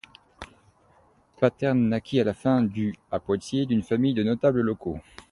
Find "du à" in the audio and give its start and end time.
2.63-3.19